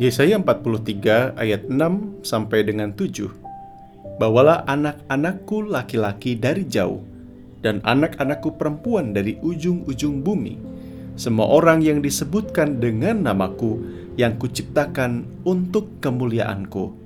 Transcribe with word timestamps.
Yesaya 0.00 0.40
43 0.40 1.36
ayat 1.36 1.68
6 1.68 2.24
sampai 2.24 2.64
dengan 2.64 2.96
7. 2.96 3.28
Bawalah 4.16 4.64
anak-anakku 4.64 5.68
laki-laki 5.68 6.32
dari 6.32 6.64
jauh 6.64 7.04
dan 7.60 7.84
anak-anakku 7.84 8.56
perempuan 8.56 9.12
dari 9.12 9.36
ujung-ujung 9.44 10.24
bumi. 10.24 10.56
Semua 11.20 11.52
orang 11.52 11.84
yang 11.84 12.00
disebutkan 12.00 12.80
dengan 12.80 13.20
namaku 13.28 13.84
yang 14.16 14.40
kuciptakan 14.40 15.28
untuk 15.44 16.00
kemuliaanku. 16.00 16.96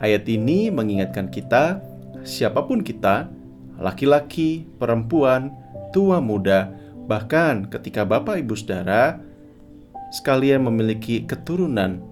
Ayat 0.00 0.24
ini 0.24 0.72
mengingatkan 0.72 1.28
kita, 1.28 1.84
siapa 2.24 2.64
pun 2.64 2.80
kita, 2.80 3.28
laki-laki, 3.76 4.64
perempuan, 4.80 5.52
tua 5.92 6.24
muda, 6.24 6.72
bahkan 7.04 7.68
ketika 7.68 8.08
Bapak 8.08 8.40
Ibu 8.40 8.56
Saudara 8.56 9.20
sekalian 10.08 10.64
memiliki 10.64 11.28
keturunan 11.28 12.09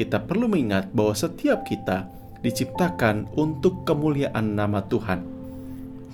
kita 0.00 0.24
perlu 0.24 0.48
mengingat 0.48 0.88
bahwa 0.96 1.12
setiap 1.12 1.68
kita 1.68 2.08
diciptakan 2.40 3.28
untuk 3.36 3.84
kemuliaan 3.84 4.56
nama 4.56 4.80
Tuhan. 4.88 5.20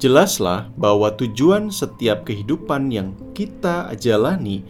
Jelaslah 0.02 0.68
bahwa 0.74 1.14
tujuan 1.14 1.70
setiap 1.70 2.26
kehidupan 2.26 2.90
yang 2.90 3.14
kita 3.32 3.94
jalani 3.96 4.66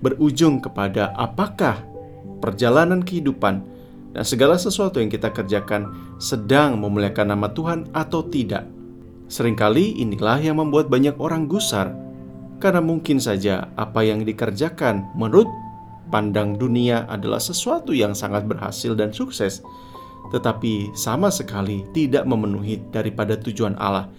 berujung 0.00 0.62
kepada 0.62 1.12
apakah 1.18 1.82
perjalanan 2.40 3.04
kehidupan 3.04 3.60
dan 4.16 4.24
segala 4.24 4.56
sesuatu 4.56 5.02
yang 5.02 5.12
kita 5.12 5.28
kerjakan 5.34 6.14
sedang 6.16 6.80
memuliakan 6.80 7.36
nama 7.36 7.52
Tuhan 7.52 7.92
atau 7.92 8.24
tidak. 8.24 8.64
Seringkali 9.30 10.00
inilah 10.00 10.40
yang 10.40 10.58
membuat 10.58 10.88
banyak 10.88 11.14
orang 11.20 11.46
gusar 11.46 11.92
karena 12.58 12.80
mungkin 12.80 13.18
saja 13.18 13.70
apa 13.74 14.02
yang 14.02 14.24
dikerjakan 14.24 15.12
menurut 15.14 15.46
pandang 16.10 16.58
dunia 16.58 17.06
adalah 17.08 17.38
sesuatu 17.38 17.94
yang 17.94 18.12
sangat 18.12 18.44
berhasil 18.44 18.92
dan 18.98 19.14
sukses, 19.14 19.62
tetapi 20.34 20.92
sama 20.92 21.30
sekali 21.30 21.86
tidak 21.96 22.26
memenuhi 22.26 22.82
daripada 22.90 23.38
tujuan 23.38 23.78
Allah. 23.78 24.10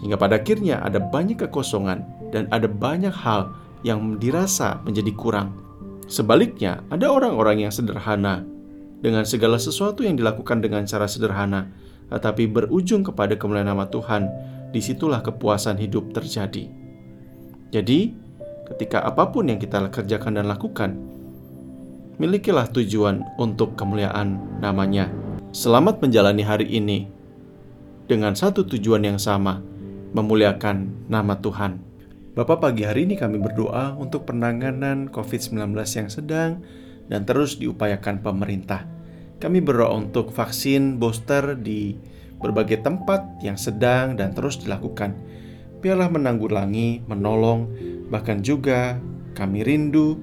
Hingga 0.00 0.16
pada 0.16 0.38
akhirnya 0.40 0.82
ada 0.82 0.98
banyak 1.02 1.42
kekosongan 1.46 2.30
dan 2.30 2.48
ada 2.54 2.66
banyak 2.66 3.12
hal 3.12 3.52
yang 3.86 4.18
dirasa 4.18 4.82
menjadi 4.82 5.12
kurang. 5.14 5.48
Sebaliknya, 6.06 6.86
ada 6.90 7.10
orang-orang 7.10 7.66
yang 7.66 7.72
sederhana 7.74 8.46
dengan 9.02 9.26
segala 9.26 9.58
sesuatu 9.58 10.06
yang 10.06 10.14
dilakukan 10.14 10.62
dengan 10.62 10.86
cara 10.86 11.10
sederhana, 11.10 11.70
tetapi 12.10 12.46
berujung 12.46 13.02
kepada 13.02 13.34
kemuliaan 13.34 13.70
nama 13.70 13.86
Tuhan. 13.90 14.54
Di 14.66 14.82
situlah 14.82 15.22
kepuasan 15.24 15.78
hidup 15.80 16.12
terjadi. 16.12 16.68
Jadi, 17.72 18.12
ketika 18.66 19.02
apa 19.06 19.30
pun 19.30 19.46
yang 19.46 19.62
kita 19.62 19.86
kerjakan 19.88 20.42
dan 20.42 20.50
lakukan, 20.50 20.98
milikilah 22.18 22.66
tujuan 22.74 23.22
untuk 23.38 23.78
kemuliaan 23.78 24.58
namanya. 24.58 25.08
Selamat 25.54 26.02
menjalani 26.02 26.42
hari 26.42 26.66
ini 26.68 27.08
dengan 28.10 28.34
satu 28.34 28.66
tujuan 28.66 29.06
yang 29.06 29.18
sama, 29.22 29.62
memuliakan 30.12 31.08
nama 31.08 31.38
Tuhan. 31.38 31.80
Bapak 32.36 32.60
pagi 32.60 32.84
hari 32.84 33.08
ini 33.08 33.16
kami 33.16 33.40
berdoa 33.40 33.96
untuk 33.96 34.28
penanganan 34.28 35.08
COVID-19 35.08 35.72
yang 35.72 36.10
sedang 36.12 36.50
dan 37.08 37.24
terus 37.24 37.56
diupayakan 37.56 38.20
pemerintah. 38.20 38.84
Kami 39.40 39.64
berdoa 39.64 39.96
untuk 39.96 40.32
vaksin 40.32 41.00
booster 41.00 41.56
di 41.56 41.96
berbagai 42.36 42.84
tempat 42.84 43.40
yang 43.40 43.56
sedang 43.56 44.20
dan 44.20 44.36
terus 44.36 44.60
dilakukan. 44.60 45.16
Biarlah 45.80 46.12
menanggulangi, 46.12 47.08
menolong, 47.08 47.72
Bahkan 48.08 48.42
juga 48.46 48.98
kami 49.34 49.66
rindu 49.66 50.20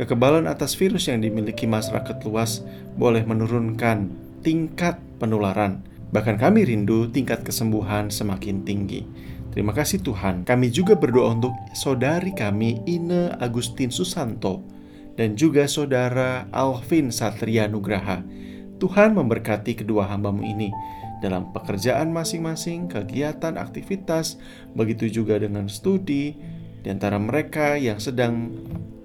kekebalan 0.00 0.46
atas 0.46 0.78
virus 0.78 1.10
yang 1.10 1.20
dimiliki 1.20 1.66
masyarakat 1.66 2.22
luas 2.24 2.62
boleh 2.94 3.26
menurunkan 3.26 4.10
tingkat 4.40 4.96
penularan. 5.18 5.82
Bahkan 6.08 6.40
kami 6.40 6.64
rindu 6.64 7.10
tingkat 7.12 7.44
kesembuhan 7.44 8.08
semakin 8.08 8.64
tinggi. 8.64 9.04
Terima 9.52 9.74
kasih 9.74 10.00
Tuhan. 10.00 10.46
Kami 10.46 10.70
juga 10.70 10.94
berdoa 10.94 11.34
untuk 11.34 11.52
saudari 11.74 12.32
kami 12.32 12.80
Ine 12.86 13.34
Agustin 13.42 13.90
Susanto 13.90 14.62
dan 15.18 15.34
juga 15.34 15.66
saudara 15.66 16.46
Alvin 16.54 17.10
Satria 17.10 17.66
Nugraha. 17.66 18.22
Tuhan 18.78 19.18
memberkati 19.18 19.82
kedua 19.82 20.06
hambamu 20.06 20.46
ini 20.46 20.70
dalam 21.18 21.50
pekerjaan 21.50 22.14
masing-masing, 22.14 22.86
kegiatan, 22.86 23.58
aktivitas, 23.58 24.38
begitu 24.78 25.10
juga 25.10 25.42
dengan 25.42 25.66
studi, 25.66 26.38
di 26.82 26.88
antara 26.88 27.18
mereka 27.18 27.74
yang 27.74 27.98
sedang 27.98 28.54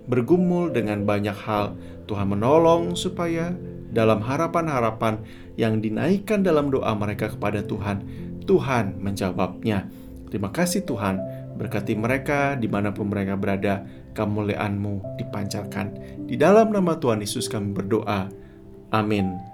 bergumul 0.07 0.69
dengan 0.71 1.07
banyak 1.07 1.35
hal, 1.35 1.73
Tuhan 2.05 2.35
menolong 2.35 2.93
supaya 2.99 3.55
dalam 3.93 4.19
harapan-harapan 4.25 5.21
yang 5.55 5.79
dinaikkan 5.79 6.41
dalam 6.41 6.73
doa 6.73 6.91
mereka 6.97 7.29
kepada 7.31 7.61
Tuhan, 7.63 8.03
Tuhan 8.43 8.99
menjawabnya. 8.99 9.87
Terima 10.33 10.49
kasih 10.49 10.83
Tuhan, 10.83 11.21
berkati 11.55 11.93
mereka 11.93 12.57
di 12.57 12.65
mana 12.65 12.89
pun 12.89 13.07
mereka 13.07 13.37
berada, 13.37 13.85
kemuliaan-Mu 14.17 15.21
dipancarkan. 15.21 15.87
Di 16.25 16.35
dalam 16.35 16.73
nama 16.73 16.97
Tuhan 16.97 17.21
Yesus 17.21 17.45
kami 17.45 17.71
berdoa. 17.71 18.33
Amin. 18.89 19.52